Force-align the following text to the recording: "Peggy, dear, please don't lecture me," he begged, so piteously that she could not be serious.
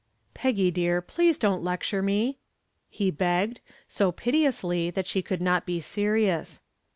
"Peggy, 0.33 0.71
dear, 0.71 0.99
please 0.99 1.37
don't 1.37 1.63
lecture 1.63 2.01
me," 2.01 2.39
he 2.89 3.11
begged, 3.11 3.61
so 3.87 4.11
piteously 4.11 4.89
that 4.89 5.05
she 5.05 5.21
could 5.21 5.43
not 5.43 5.63
be 5.63 5.79
serious. 5.79 6.59